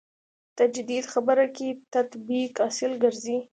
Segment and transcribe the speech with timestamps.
[0.57, 3.37] تجدید خبره کې تطبیق حاصل ګرځي.